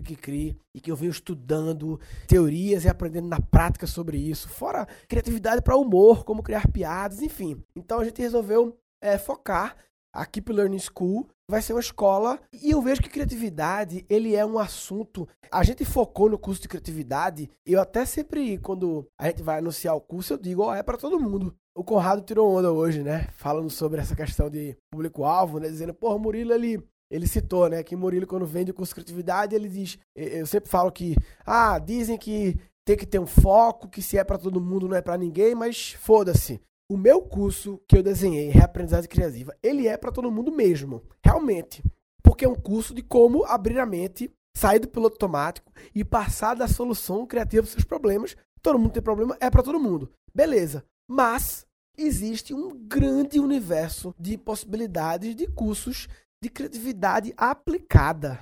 cri-cri-cri 0.00 0.56
e 0.74 0.80
que 0.80 0.90
eu 0.90 0.96
venho 0.96 1.10
estudando 1.10 2.00
teorias 2.26 2.84
e 2.84 2.88
aprendendo 2.88 3.28
na 3.28 3.40
prática 3.40 3.86
sobre 3.86 4.16
isso. 4.16 4.48
Fora 4.48 4.86
criatividade 5.08 5.62
para 5.62 5.76
humor, 5.76 6.24
como 6.24 6.42
criar 6.42 6.68
piadas, 6.70 7.22
enfim. 7.22 7.62
Então 7.76 8.00
a 8.00 8.04
gente 8.04 8.20
resolveu 8.20 8.76
é, 9.02 9.18
focar 9.18 9.76
a 10.14 10.24
Keep 10.24 10.52
Learning 10.52 10.78
School 10.78 11.28
vai 11.50 11.60
ser 11.60 11.74
uma 11.74 11.80
escola 11.80 12.40
e 12.52 12.70
eu 12.70 12.80
vejo 12.80 13.02
que 13.02 13.08
criatividade 13.08 14.06
ele 14.08 14.34
é 14.34 14.46
um 14.46 14.58
assunto 14.58 15.28
a 15.50 15.62
gente 15.62 15.84
focou 15.84 16.30
no 16.30 16.38
curso 16.38 16.62
de 16.62 16.68
criatividade 16.68 17.50
eu 17.66 17.80
até 17.80 18.06
sempre 18.06 18.56
quando 18.58 19.06
a 19.18 19.26
gente 19.26 19.42
vai 19.42 19.58
anunciar 19.58 19.94
o 19.94 20.00
curso 20.00 20.32
eu 20.32 20.38
digo 20.38 20.62
ó 20.62 20.70
oh, 20.70 20.74
é 20.74 20.82
para 20.82 20.96
todo 20.96 21.20
mundo 21.20 21.54
o 21.76 21.84
Conrado 21.84 22.22
tirou 22.22 22.50
onda 22.50 22.72
hoje 22.72 23.02
né 23.02 23.28
falando 23.34 23.68
sobre 23.68 24.00
essa 24.00 24.16
questão 24.16 24.48
de 24.48 24.74
público 24.90 25.24
alvo 25.24 25.58
né 25.58 25.68
dizendo 25.68 25.92
porra 25.92 26.18
Murilo 26.18 26.54
ele 26.54 26.82
ele 27.14 27.28
citou, 27.28 27.68
né, 27.68 27.80
que 27.84 27.94
Murilo, 27.94 28.26
quando 28.26 28.44
vende 28.44 28.72
criatividade, 28.72 29.54
ele 29.54 29.68
diz: 29.68 29.96
eu 30.16 30.44
sempre 30.46 30.68
falo 30.68 30.90
que, 30.90 31.14
ah, 31.46 31.78
dizem 31.78 32.18
que 32.18 32.58
tem 32.84 32.96
que 32.96 33.06
ter 33.06 33.20
um 33.20 33.26
foco, 33.26 33.88
que 33.88 34.02
se 34.02 34.18
é 34.18 34.24
para 34.24 34.36
todo 34.36 34.60
mundo 34.60 34.88
não 34.88 34.96
é 34.96 35.00
para 35.00 35.16
ninguém, 35.16 35.54
mas 35.54 35.92
foda-se. 35.92 36.60
O 36.90 36.96
meu 36.96 37.22
curso 37.22 37.80
que 37.88 37.96
eu 37.96 38.02
desenhei, 38.02 38.48
Reaprendizagem 38.48 39.08
Criativa, 39.08 39.56
ele 39.62 39.86
é 39.86 39.96
para 39.96 40.10
todo 40.10 40.30
mundo 40.30 40.50
mesmo, 40.50 41.02
realmente. 41.24 41.84
Porque 42.20 42.44
é 42.44 42.48
um 42.48 42.54
curso 42.56 42.92
de 42.92 43.02
como 43.02 43.44
abrir 43.44 43.78
a 43.78 43.86
mente, 43.86 44.28
sair 44.56 44.80
do 44.80 44.88
piloto 44.88 45.14
automático 45.14 45.72
e 45.94 46.04
passar 46.04 46.54
da 46.54 46.66
solução 46.66 47.24
criativa 47.26 47.62
para 47.62 47.72
seus 47.72 47.84
problemas. 47.84 48.36
Todo 48.60 48.78
mundo 48.78 48.92
tem 48.92 49.02
problema, 49.02 49.36
é 49.40 49.48
para 49.48 49.62
todo 49.62 49.78
mundo. 49.78 50.10
Beleza. 50.34 50.84
Mas 51.08 51.64
existe 51.96 52.52
um 52.52 52.76
grande 52.88 53.38
universo 53.38 54.14
de 54.18 54.36
possibilidades 54.36 55.36
de 55.36 55.46
cursos 55.46 56.08
de 56.44 56.50
criatividade 56.50 57.32
aplicada. 57.38 58.38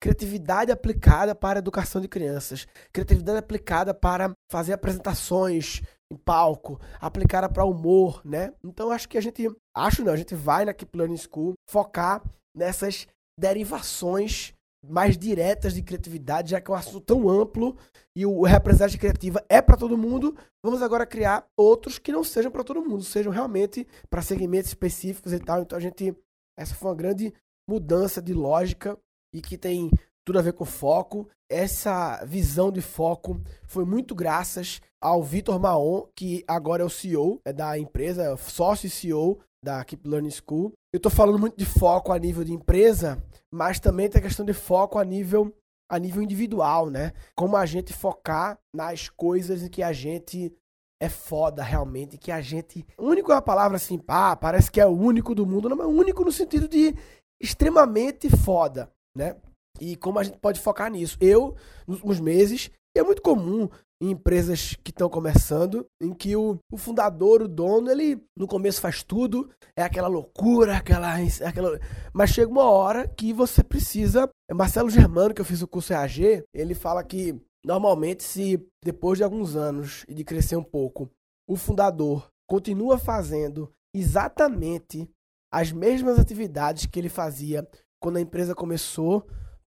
Criatividade 0.00 0.72
aplicada 0.72 1.34
para 1.34 1.58
a 1.58 1.60
educação 1.60 2.00
de 2.00 2.08
crianças. 2.08 2.66
Criatividade 2.90 3.38
aplicada 3.38 3.92
para 3.92 4.32
fazer 4.50 4.72
apresentações 4.72 5.82
em 6.10 6.16
palco. 6.16 6.80
Aplicada 6.98 7.50
para 7.50 7.66
humor, 7.66 8.22
né? 8.24 8.54
Então 8.64 8.90
acho 8.90 9.06
que 9.06 9.18
a 9.18 9.20
gente. 9.20 9.46
Acho 9.76 10.02
não, 10.02 10.14
a 10.14 10.16
gente 10.16 10.34
vai 10.34 10.64
na 10.64 10.72
Keep 10.72 10.96
Learning 10.96 11.18
School 11.18 11.52
focar 11.68 12.22
nessas 12.56 13.06
derivações 13.38 14.54
mais 14.84 15.16
diretas 15.16 15.74
de 15.74 15.82
criatividade, 15.82 16.50
já 16.52 16.60
que 16.60 16.70
é 16.70 16.74
um 16.74 16.76
assunto 16.76 17.00
tão 17.00 17.28
amplo 17.28 17.76
e 18.16 18.26
o 18.26 18.42
representante 18.42 18.98
criativa 18.98 19.44
é 19.48 19.62
para 19.62 19.76
todo 19.76 19.96
mundo, 19.96 20.36
vamos 20.64 20.82
agora 20.82 21.06
criar 21.06 21.44
outros 21.56 21.98
que 21.98 22.10
não 22.10 22.24
sejam 22.24 22.50
para 22.50 22.64
todo 22.64 22.82
mundo, 22.82 23.04
sejam 23.04 23.30
realmente 23.30 23.86
para 24.10 24.22
segmentos 24.22 24.70
específicos 24.70 25.32
e 25.32 25.38
tal. 25.38 25.62
Então 25.62 25.78
a 25.78 25.80
gente 25.80 26.16
essa 26.58 26.74
foi 26.74 26.90
uma 26.90 26.96
grande 26.96 27.32
mudança 27.68 28.20
de 28.20 28.32
lógica 28.32 28.98
e 29.34 29.40
que 29.40 29.56
tem 29.56 29.90
tudo 30.24 30.38
a 30.38 30.42
ver 30.42 30.52
com 30.52 30.64
foco. 30.64 31.28
Essa 31.50 32.24
visão 32.24 32.70
de 32.70 32.80
foco 32.80 33.40
foi 33.64 33.84
muito 33.84 34.14
graças 34.14 34.80
ao 35.00 35.22
Vitor 35.22 35.58
Maon, 35.58 36.04
que 36.16 36.44
agora 36.46 36.82
é 36.82 36.86
o 36.86 36.90
CEO 36.90 37.40
é 37.44 37.52
da 37.52 37.78
empresa, 37.78 38.22
é 38.22 38.36
sócio 38.36 38.86
e 38.86 38.90
CEO 38.90 39.40
da 39.64 39.84
Keep 39.84 40.08
Learning 40.08 40.30
School. 40.30 40.72
Eu 40.92 40.98
estou 40.98 41.10
falando 41.10 41.38
muito 41.38 41.56
de 41.56 41.66
foco 41.66 42.12
a 42.12 42.18
nível 42.18 42.44
de 42.44 42.52
empresa, 42.52 43.22
mas 43.52 43.78
também 43.78 44.08
tem 44.08 44.20
a 44.20 44.22
questão 44.22 44.44
de 44.44 44.52
foco 44.52 44.98
a 44.98 45.04
nível 45.04 45.54
a 45.90 45.98
nível 45.98 46.22
individual, 46.22 46.88
né? 46.88 47.12
Como 47.36 47.54
a 47.54 47.66
gente 47.66 47.92
focar 47.92 48.58
nas 48.74 49.10
coisas 49.10 49.62
em 49.62 49.68
que 49.68 49.82
a 49.82 49.92
gente 49.92 50.50
é 50.98 51.08
foda 51.08 51.62
realmente, 51.62 52.16
que 52.16 52.32
a 52.32 52.40
gente. 52.40 52.86
Único 52.96 53.30
é 53.30 53.34
uma 53.34 53.42
palavra 53.42 53.76
assim, 53.76 53.98
pá, 53.98 54.34
parece 54.34 54.70
que 54.70 54.80
é 54.80 54.86
o 54.86 54.96
único 54.96 55.34
do 55.34 55.44
mundo, 55.44 55.68
não, 55.68 55.76
mas 55.76 55.86
único 55.86 56.24
no 56.24 56.32
sentido 56.32 56.66
de 56.66 56.94
extremamente 57.42 58.30
foda, 58.30 58.90
né? 59.16 59.36
E 59.80 59.96
como 59.96 60.18
a 60.18 60.22
gente 60.22 60.38
pode 60.38 60.60
focar 60.60 60.90
nisso? 60.90 61.16
Eu, 61.20 61.56
nos 61.86 61.96
últimos 61.96 62.20
meses, 62.20 62.70
é 62.96 63.02
muito 63.02 63.20
comum 63.20 63.68
em 64.02 64.10
empresas 64.10 64.76
que 64.82 64.90
estão 64.90 65.08
começando, 65.08 65.86
em 66.00 66.12
que 66.12 66.36
o, 66.36 66.58
o, 66.72 66.76
fundador, 66.76 67.42
o 67.42 67.48
dono, 67.48 67.90
ele 67.90 68.20
no 68.36 68.46
começo 68.46 68.80
faz 68.80 69.02
tudo, 69.02 69.48
é 69.76 69.82
aquela 69.82 70.08
loucura, 70.08 70.76
aquela, 70.76 71.14
aquela. 71.44 71.80
Mas 72.12 72.30
chega 72.30 72.50
uma 72.50 72.68
hora 72.68 73.08
que 73.08 73.32
você 73.32 73.62
precisa. 73.62 74.28
É 74.50 74.54
Marcelo 74.54 74.90
Germano, 74.90 75.32
que 75.32 75.40
eu 75.40 75.44
fiz 75.44 75.62
o 75.62 75.68
curso 75.68 75.92
EAG, 75.92 76.44
ele 76.52 76.74
fala 76.74 77.02
que 77.02 77.40
normalmente, 77.64 78.22
se 78.22 78.60
depois 78.84 79.18
de 79.18 79.24
alguns 79.24 79.56
anos 79.56 80.04
e 80.08 80.14
de 80.14 80.24
crescer 80.24 80.56
um 80.56 80.64
pouco, 80.64 81.08
o 81.48 81.56
fundador 81.56 82.28
continua 82.48 82.98
fazendo 82.98 83.72
exatamente 83.94 85.08
as 85.52 85.70
mesmas 85.70 86.18
atividades 86.18 86.86
que 86.86 86.98
ele 86.98 87.10
fazia 87.10 87.68
quando 88.00 88.16
a 88.16 88.20
empresa 88.20 88.54
começou, 88.54 89.26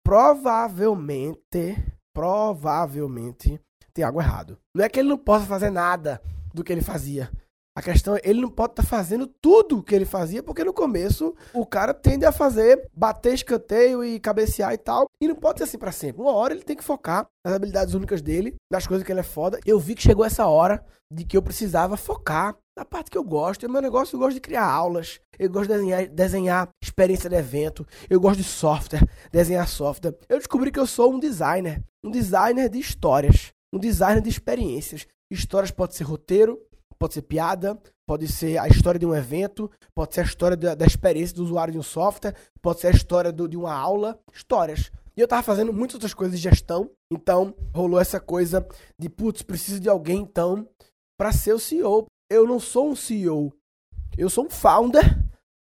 provavelmente, 0.05 1.75
provavelmente 2.13 3.59
tem 3.93 4.05
algo 4.05 4.21
errado. 4.21 4.57
Não 4.75 4.85
é 4.85 4.89
que 4.89 4.99
ele 4.99 5.09
não 5.09 5.17
possa 5.17 5.45
fazer 5.45 5.71
nada 5.71 6.21
do 6.53 6.63
que 6.63 6.71
ele 6.71 6.81
fazia. 6.81 7.29
A 7.75 7.81
questão 7.81 8.17
é, 8.17 8.21
ele 8.23 8.41
não 8.41 8.49
pode 8.49 8.73
estar 8.73 8.83
tá 8.83 8.89
fazendo 8.89 9.25
tudo 9.25 9.79
o 9.79 9.83
que 9.83 9.95
ele 9.95 10.05
fazia, 10.05 10.43
porque 10.43 10.63
no 10.63 10.73
começo 10.73 11.33
o 11.53 11.65
cara 11.65 11.93
tende 11.93 12.25
a 12.25 12.31
fazer, 12.31 12.89
bater 12.93 13.33
escanteio 13.33 14.03
e 14.03 14.19
cabecear 14.19 14.73
e 14.73 14.77
tal. 14.77 15.05
E 15.21 15.27
não 15.27 15.35
pode 15.35 15.59
ser 15.59 15.63
assim 15.63 15.77
para 15.77 15.91
sempre. 15.91 16.21
Uma 16.21 16.33
hora 16.33 16.53
ele 16.53 16.63
tem 16.63 16.75
que 16.75 16.83
focar 16.83 17.25
nas 17.45 17.55
habilidades 17.55 17.93
únicas 17.93 18.21
dele, 18.21 18.55
nas 18.69 18.85
coisas 18.85 19.05
que 19.05 19.11
ele 19.11 19.21
é 19.21 19.23
foda. 19.23 19.59
Eu 19.65 19.79
vi 19.79 19.95
que 19.95 20.03
chegou 20.03 20.25
essa 20.25 20.45
hora 20.45 20.85
de 21.11 21.23
que 21.23 21.35
eu 21.35 21.41
precisava 21.41 21.95
focar 21.95 22.57
na 22.77 22.85
parte 22.85 23.11
que 23.11 23.17
eu 23.17 23.23
gosto. 23.23 23.65
É 23.65 23.69
meu 23.69 23.81
negócio, 23.81 24.15
eu 24.15 24.19
gosto 24.19 24.35
de 24.35 24.41
criar 24.41 24.65
aulas, 24.65 25.19
eu 25.37 25.49
gosto 25.49 25.69
de 25.69 25.75
desenhar, 25.75 26.07
desenhar 26.07 26.69
experiência 26.81 27.29
de 27.29 27.35
evento, 27.35 27.85
eu 28.09 28.19
gosto 28.19 28.37
de 28.37 28.43
software, 28.43 29.07
desenhar 29.31 29.67
software. 29.67 30.15
Eu 30.29 30.37
descobri 30.37 30.71
que 30.71 30.79
eu 30.79 30.87
sou 30.87 31.13
um 31.13 31.19
designer, 31.19 31.83
um 32.03 32.11
designer 32.11 32.69
de 32.69 32.79
histórias, 32.79 33.51
um 33.73 33.79
designer 33.79 34.21
de 34.21 34.29
experiências. 34.29 35.07
Histórias 35.29 35.71
pode 35.71 35.95
ser 35.95 36.03
roteiro, 36.03 36.59
pode 36.99 37.13
ser 37.13 37.21
piada, 37.23 37.81
pode 38.07 38.27
ser 38.27 38.57
a 38.57 38.67
história 38.67 38.99
de 38.99 39.05
um 39.05 39.15
evento, 39.15 39.71
pode 39.95 40.13
ser 40.13 40.21
a 40.21 40.25
história 40.25 40.57
da, 40.57 40.75
da 40.75 40.85
experiência 40.85 41.35
do 41.35 41.43
usuário 41.43 41.71
de 41.71 41.79
um 41.79 41.83
software, 41.83 42.35
pode 42.61 42.79
ser 42.79 42.87
a 42.87 42.91
história 42.91 43.31
do, 43.31 43.47
de 43.47 43.57
uma 43.57 43.73
aula, 43.73 44.19
histórias. 44.33 44.91
E 45.15 45.21
eu 45.21 45.27
tava 45.27 45.43
fazendo 45.43 45.73
muitas 45.73 45.95
outras 45.95 46.13
coisas 46.13 46.39
de 46.39 46.49
gestão, 46.49 46.89
então 47.11 47.55
rolou 47.73 47.99
essa 47.99 48.19
coisa 48.19 48.65
de, 48.99 49.09
putz, 49.09 49.41
preciso 49.41 49.79
de 49.79 49.89
alguém 49.89 50.19
então 50.19 50.67
para 51.17 51.31
ser 51.31 51.53
o 51.53 51.59
CEO. 51.59 52.07
Eu 52.31 52.47
não 52.47 52.61
sou 52.61 52.89
um 52.89 52.95
CEO, 52.95 53.53
eu 54.17 54.29
sou 54.29 54.45
um 54.45 54.49
founder, 54.49 55.03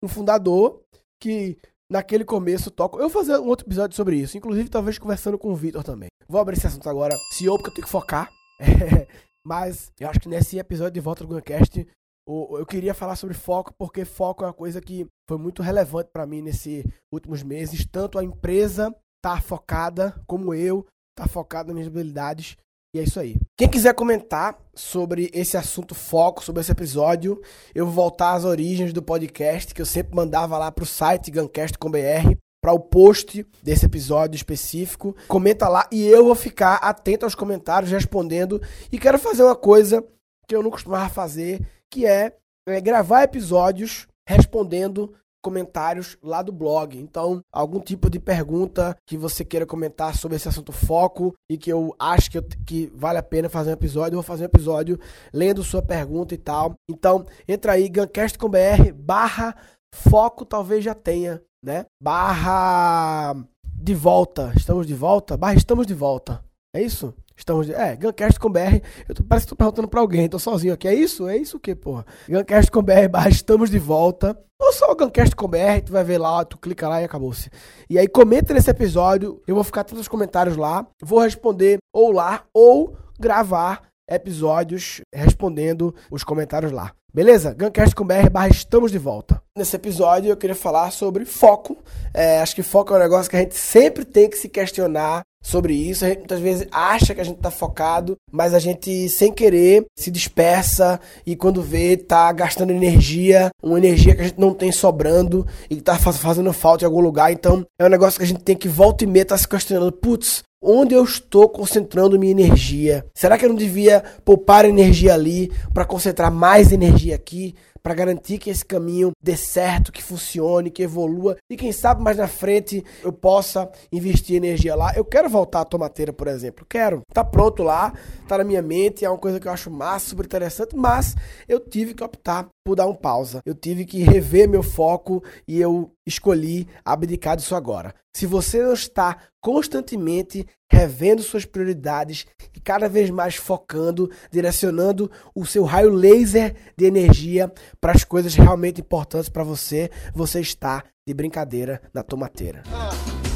um 0.02 0.08
fundador 0.08 0.82
que 1.22 1.56
naquele 1.88 2.24
começo 2.24 2.68
toco. 2.68 2.96
Eu 2.98 3.08
vou 3.08 3.10
fazer 3.10 3.38
um 3.38 3.46
outro 3.46 3.64
episódio 3.64 3.94
sobre 3.94 4.16
isso, 4.16 4.36
inclusive 4.36 4.68
talvez 4.68 4.98
conversando 4.98 5.38
com 5.38 5.52
o 5.52 5.54
Vitor 5.54 5.84
também. 5.84 6.08
Vou 6.26 6.40
abrir 6.40 6.56
esse 6.56 6.66
assunto 6.66 6.90
agora, 6.90 7.16
CEO, 7.30 7.54
porque 7.54 7.70
eu 7.70 7.74
tenho 7.74 7.86
que 7.86 7.92
focar. 7.92 8.28
Mas 9.46 9.92
eu 10.00 10.08
acho 10.08 10.18
que 10.18 10.28
nesse 10.28 10.58
episódio 10.58 10.94
de 10.94 11.00
Volta 11.00 11.22
do 11.22 11.32
Guncast 11.32 11.86
eu 12.28 12.66
queria 12.66 12.92
falar 12.92 13.14
sobre 13.14 13.36
foco, 13.36 13.72
porque 13.78 14.04
foco 14.04 14.42
é 14.42 14.48
uma 14.48 14.52
coisa 14.52 14.80
que 14.80 15.06
foi 15.28 15.38
muito 15.38 15.62
relevante 15.62 16.10
para 16.12 16.26
mim 16.26 16.42
nesses 16.42 16.84
últimos 17.14 17.40
meses. 17.44 17.86
Tanto 17.86 18.18
a 18.18 18.24
empresa 18.24 18.92
tá 19.22 19.40
focada, 19.40 20.20
como 20.26 20.52
eu, 20.52 20.84
tá 21.16 21.28
focado 21.28 21.68
nas 21.68 21.76
minhas 21.76 21.86
habilidades. 21.86 22.56
É 22.98 23.04
isso 23.04 23.20
aí. 23.20 23.36
Quem 23.56 23.68
quiser 23.68 23.94
comentar 23.94 24.58
sobre 24.74 25.30
esse 25.32 25.56
assunto 25.56 25.94
foco, 25.94 26.42
sobre 26.42 26.60
esse 26.60 26.72
episódio, 26.72 27.40
eu 27.72 27.86
vou 27.86 27.94
voltar 27.94 28.32
às 28.32 28.44
origens 28.44 28.92
do 28.92 29.00
podcast, 29.00 29.72
que 29.72 29.80
eu 29.80 29.86
sempre 29.86 30.16
mandava 30.16 30.58
lá 30.58 30.72
pro 30.72 30.84
site 30.84 31.30
Guncast.com.br 31.30 32.36
para 32.60 32.72
o 32.72 32.80
post 32.80 33.46
desse 33.62 33.86
episódio 33.86 34.36
específico. 34.36 35.14
Comenta 35.28 35.68
lá 35.68 35.88
e 35.92 36.04
eu 36.08 36.24
vou 36.24 36.34
ficar 36.34 36.74
atento 36.76 37.24
aos 37.24 37.36
comentários, 37.36 37.92
respondendo. 37.92 38.60
E 38.90 38.98
quero 38.98 39.18
fazer 39.18 39.44
uma 39.44 39.54
coisa 39.54 40.04
que 40.48 40.56
eu 40.56 40.62
não 40.62 40.70
costumava 40.70 41.08
fazer, 41.08 41.64
que 41.88 42.04
é, 42.04 42.34
é 42.66 42.80
gravar 42.80 43.22
episódios 43.22 44.08
respondendo 44.28 45.14
comentários 45.42 46.16
lá 46.22 46.42
do 46.42 46.52
blog. 46.52 46.98
Então, 46.98 47.40
algum 47.52 47.80
tipo 47.80 48.10
de 48.10 48.18
pergunta 48.18 48.96
que 49.06 49.16
você 49.16 49.44
queira 49.44 49.66
comentar 49.66 50.16
sobre 50.16 50.36
esse 50.36 50.48
assunto 50.48 50.72
foco 50.72 51.34
e 51.50 51.56
que 51.56 51.72
eu 51.72 51.94
acho 51.98 52.30
que, 52.30 52.42
que 52.42 52.92
vale 52.94 53.18
a 53.18 53.22
pena 53.22 53.48
fazer 53.48 53.70
um 53.70 53.74
episódio, 53.74 54.14
eu 54.14 54.22
vou 54.22 54.22
fazer 54.22 54.44
um 54.44 54.46
episódio 54.46 54.98
lendo 55.32 55.62
sua 55.62 55.82
pergunta 55.82 56.34
e 56.34 56.38
tal. 56.38 56.74
Então, 56.88 57.24
entra 57.46 57.72
aí, 57.72 57.88
gancast.com.br 57.88 58.92
barra 58.94 59.54
foco 59.92 60.44
talvez 60.44 60.84
já 60.84 60.94
tenha 60.94 61.42
né? 61.62 61.86
Barra 62.00 63.34
de 63.64 63.94
volta. 63.94 64.52
Estamos 64.56 64.86
de 64.86 64.94
volta? 64.94 65.36
Barra 65.36 65.54
estamos 65.54 65.86
de 65.86 65.94
volta. 65.94 66.44
É 66.74 66.82
isso? 66.82 67.14
Estamos. 67.38 67.70
É, 67.70 67.94
Guncast 67.94 68.38
com 68.40 68.50
BR. 68.50 68.82
Eu 69.08 69.14
tô, 69.14 69.22
parece 69.22 69.46
que 69.46 69.50
tô 69.50 69.56
perguntando 69.56 69.86
pra 69.86 70.00
alguém, 70.00 70.28
tô 70.28 70.40
sozinho 70.40 70.74
aqui. 70.74 70.88
É 70.88 70.94
isso? 70.94 71.28
É 71.28 71.36
isso 71.36 71.56
o 71.56 71.60
que, 71.60 71.72
porra? 71.74 72.04
Guncast 72.28 72.70
com 72.70 72.82
BR, 72.82 73.08
barra 73.08 73.28
estamos 73.28 73.70
de 73.70 73.78
volta. 73.78 74.36
Ou 74.60 74.72
só 74.72 74.90
o 74.90 74.96
Guncast 74.96 75.36
com 75.36 75.46
BR, 75.46 75.80
tu 75.86 75.92
vai 75.92 76.02
ver 76.02 76.18
lá, 76.18 76.44
tu 76.44 76.58
clica 76.58 76.88
lá 76.88 77.00
e 77.00 77.04
acabou-se. 77.04 77.48
E 77.88 77.96
aí 77.96 78.08
comenta 78.08 78.52
nesse 78.52 78.68
episódio, 78.68 79.40
eu 79.46 79.54
vou 79.54 79.62
ficar 79.62 79.84
todos 79.84 80.00
os 80.00 80.08
comentários 80.08 80.56
lá, 80.56 80.84
vou 81.00 81.20
responder 81.20 81.78
ou 81.94 82.10
lá, 82.10 82.42
ou 82.52 82.96
gravar 83.20 83.82
episódios 84.10 85.00
respondendo 85.14 85.94
os 86.10 86.24
comentários 86.24 86.72
lá. 86.72 86.92
Beleza? 87.14 87.54
Guncast 87.54 87.94
com 87.94 88.04
BR 88.04 88.28
barra 88.30 88.48
estamos 88.48 88.90
de 88.90 88.98
volta. 88.98 89.40
Nesse 89.56 89.76
episódio 89.76 90.28
eu 90.30 90.36
queria 90.36 90.56
falar 90.56 90.90
sobre 90.90 91.24
foco. 91.24 91.76
É, 92.12 92.40
acho 92.40 92.54
que 92.54 92.62
foco 92.62 92.92
é 92.92 92.96
um 92.96 93.00
negócio 93.00 93.30
que 93.30 93.36
a 93.36 93.40
gente 93.40 93.54
sempre 93.54 94.04
tem 94.04 94.28
que 94.28 94.36
se 94.36 94.48
questionar 94.48 95.22
sobre 95.42 95.74
isso. 95.74 96.04
A 96.04 96.08
gente 96.08 96.18
muitas 96.18 96.40
vezes 96.40 96.66
acha 96.70 97.14
que 97.14 97.20
a 97.20 97.24
gente 97.24 97.38
tá 97.38 97.50
focado, 97.50 98.16
mas 98.30 98.54
a 98.54 98.58
gente, 98.58 99.08
sem 99.08 99.32
querer, 99.32 99.84
se 99.96 100.10
dispersa 100.10 101.00
e 101.26 101.36
quando 101.36 101.62
vê, 101.62 101.96
tá 101.96 102.30
gastando 102.32 102.70
energia, 102.70 103.50
uma 103.62 103.78
energia 103.78 104.14
que 104.14 104.22
a 104.22 104.24
gente 104.24 104.40
não 104.40 104.52
tem 104.52 104.72
sobrando 104.72 105.46
e 105.70 105.76
que 105.76 105.82
tá 105.82 105.96
fazendo 105.96 106.52
falta 106.52 106.84
em 106.84 106.86
algum 106.86 107.00
lugar. 107.00 107.32
Então, 107.32 107.64
é 107.78 107.84
um 107.84 107.90
negócio 107.90 108.18
que 108.18 108.24
a 108.24 108.28
gente 108.28 108.42
tem 108.42 108.56
que 108.56 108.68
volta 108.68 109.04
e 109.04 109.06
meia 109.06 109.24
tá 109.24 109.36
se 109.36 109.48
questionando. 109.48 109.92
Putz, 109.92 110.42
Onde 110.60 110.92
eu 110.92 111.04
estou 111.04 111.48
concentrando 111.48 112.18
minha 112.18 112.32
energia? 112.32 113.06
Será 113.14 113.38
que 113.38 113.44
eu 113.44 113.48
não 113.48 113.54
devia 113.54 114.02
poupar 114.24 114.64
energia 114.64 115.14
ali 115.14 115.52
para 115.72 115.84
concentrar 115.84 116.32
mais 116.32 116.72
energia 116.72 117.14
aqui? 117.14 117.54
Para 117.88 117.94
garantir 117.94 118.36
que 118.36 118.50
esse 118.50 118.66
caminho 118.66 119.12
dê 119.18 119.34
certo, 119.34 119.90
que 119.90 120.02
funcione, 120.02 120.70
que 120.70 120.82
evolua 120.82 121.38
e 121.48 121.56
quem 121.56 121.72
sabe 121.72 122.02
mais 122.02 122.18
na 122.18 122.28
frente 122.28 122.84
eu 123.02 123.10
possa 123.10 123.66
investir 123.90 124.36
energia 124.36 124.74
lá. 124.74 124.92
Eu 124.94 125.06
quero 125.06 125.26
voltar 125.26 125.62
à 125.62 125.64
tomateira, 125.64 126.12
por 126.12 126.28
exemplo. 126.28 126.66
Quero. 126.68 127.00
Tá 127.14 127.24
pronto 127.24 127.62
lá, 127.62 127.94
tá 128.26 128.36
na 128.36 128.44
minha 128.44 128.60
mente, 128.60 129.06
é 129.06 129.08
uma 129.08 129.16
coisa 129.16 129.40
que 129.40 129.48
eu 129.48 129.52
acho 129.52 129.70
massa, 129.70 130.10
super 130.10 130.26
interessante, 130.26 130.76
mas 130.76 131.16
eu 131.48 131.58
tive 131.58 131.94
que 131.94 132.04
optar 132.04 132.46
por 132.62 132.76
dar 132.76 132.86
um 132.86 132.94
pausa. 132.94 133.40
Eu 133.46 133.54
tive 133.54 133.86
que 133.86 134.02
rever 134.02 134.46
meu 134.46 134.62
foco 134.62 135.24
e 135.46 135.58
eu 135.58 135.90
escolhi 136.06 136.68
abdicar 136.84 137.38
disso 137.38 137.54
agora. 137.54 137.94
Se 138.14 138.26
você 138.26 138.62
não 138.62 138.74
está 138.74 139.16
constantemente 139.40 140.46
revendo 140.70 141.22
suas 141.22 141.44
prioridades 141.44 142.26
e 142.54 142.60
cada 142.60 142.88
vez 142.88 143.10
mais 143.10 143.36
focando, 143.36 144.10
direcionando 144.30 145.10
o 145.34 145.46
seu 145.46 145.64
raio 145.64 145.90
laser 145.90 146.54
de 146.76 146.84
energia 146.84 147.52
para 147.80 147.92
as 147.92 148.04
coisas 148.04 148.34
realmente 148.34 148.80
importantes 148.80 149.28
para 149.28 149.42
você, 149.42 149.90
você 150.14 150.40
está 150.40 150.84
de 151.06 151.14
brincadeira 151.14 151.80
na 151.92 152.02
tomateira. 152.02 152.62
Ah, 152.72 152.90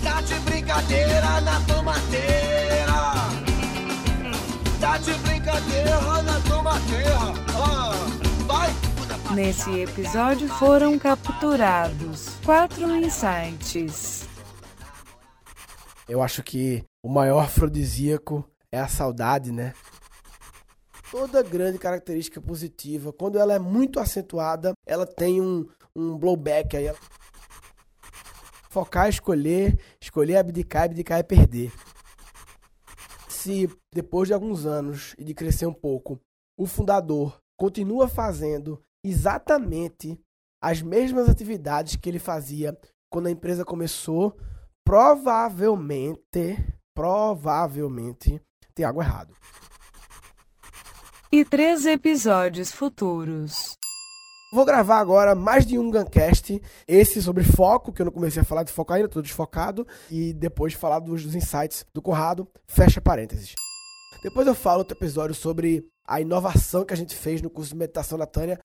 tá 0.05 0.21
de 0.21 0.35
brincadeira 0.41 1.41
na 1.41 1.61
tomateira. 1.61 2.93
Tá 4.79 4.99
de 4.99 5.15
brincadeira 5.15 6.23
na 6.23 6.41
tomateira. 6.41 7.19
Ah, 7.57 7.93
vai. 8.47 8.71
Nesse 9.35 9.81
episódio 9.81 10.49
foram 10.49 10.99
capturados 10.99 12.29
quatro 12.45 12.95
insights. 12.97 14.29
Eu 16.07 16.21
acho 16.21 16.43
que 16.43 16.85
o 17.03 17.09
maior 17.09 17.41
afrodisíaco 17.41 18.49
é 18.71 18.79
a 18.79 18.87
saudade, 18.87 19.51
né? 19.51 19.75
Toda 21.11 21.43
grande 21.43 21.79
característica 21.79 22.41
positiva, 22.41 23.13
quando 23.13 23.39
ela 23.39 23.53
é 23.53 23.59
muito 23.59 23.99
acentuada, 23.99 24.73
ela 24.87 25.05
tem 25.05 25.43
um, 25.43 25.67
um 25.95 26.17
blowback 26.17 26.77
aí. 26.77 26.95
Focar, 28.71 29.09
escolher, 29.09 29.79
escolher 30.01 30.37
abdicar, 30.37 30.85
abdicar 30.85 31.19
é 31.19 31.23
perder. 31.23 31.73
Se 33.29 33.69
depois 33.93 34.29
de 34.29 34.35
alguns 34.35 34.65
anos 34.65 35.15
e 35.19 35.25
de 35.25 35.35
crescer 35.35 35.67
um 35.67 35.75
pouco, 35.75 36.19
o 36.57 36.67
fundador 36.67 37.39
continua 37.59 38.09
fazendo 38.09 38.81
exatamente 39.05 40.19
as 40.63 40.81
mesmas 40.81 41.29
atividades 41.29 41.97
que 41.97 42.09
ele 42.09 42.21
fazia 42.21 42.79
quando 43.11 43.27
a 43.27 43.31
empresa 43.31 43.65
começou, 43.65 44.39
provavelmente 44.85 46.57
provavelmente 46.95 48.41
tem 48.75 48.85
algo 48.85 49.03
errado. 49.03 49.35
E 51.31 51.45
três 51.45 51.87
episódios 51.87 52.71
futuros. 52.73 53.77
Vou 54.53 54.67
gravar 54.67 54.99
agora 54.99 55.35
mais 55.35 55.65
de 55.65 55.79
um 55.79 55.91
Guncast, 55.91 56.61
esse 56.87 57.23
sobre 57.23 57.43
foco, 57.43 57.91
que 57.91 58.03
eu 58.03 58.05
não 58.05 58.13
comecei 58.13 58.43
a 58.43 58.45
falar 58.45 58.65
de 58.65 58.73
foco 58.73 58.93
ainda, 58.93 59.07
estou 59.07 59.23
desfocado, 59.23 59.87
e 60.11 60.35
depois 60.35 60.75
falar 60.75 60.99
dos, 60.99 61.25
dos 61.25 61.35
insights 61.35 61.87
do 61.95 62.03
Conrado, 62.03 62.47
fecha 62.67 63.01
parênteses. 63.01 63.55
Depois 64.23 64.47
eu 64.47 64.55
falo 64.55 64.81
outro 64.81 64.95
episódio 64.95 65.35
sobre 65.35 65.89
a 66.07 66.21
inovação 66.21 66.85
que 66.85 66.93
a 66.93 66.97
gente 66.97 67.17
fez 67.17 67.41
no 67.41 67.49
curso 67.49 67.71
de 67.71 67.79
meditação 67.79 68.19
da 68.19 68.27
Tânia. 68.27 68.61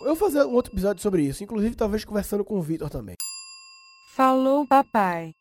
Eu 0.00 0.14
vou 0.14 0.16
fazer 0.16 0.44
um 0.44 0.52
outro 0.52 0.72
episódio 0.72 1.02
sobre 1.02 1.22
isso, 1.24 1.42
inclusive 1.42 1.74
talvez 1.74 2.04
conversando 2.04 2.44
com 2.44 2.56
o 2.56 2.62
Vitor 2.62 2.88
também. 2.88 3.16
Falou, 4.14 4.64
papai. 4.68 5.34